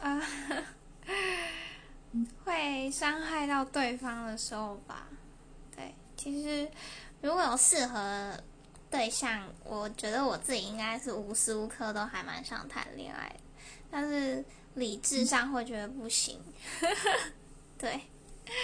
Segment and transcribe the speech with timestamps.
[0.00, 0.20] 啊，
[2.44, 5.06] 会伤害到对方的时候吧。
[5.76, 6.68] 对，其实
[7.20, 8.38] 如果有适合
[8.90, 13.30] 对象，我觉得我自己应该是无时无刻都还蛮想谈恋爱，
[13.90, 14.44] 但是
[14.74, 16.40] 理智上会觉得不行。
[17.78, 18.00] 对。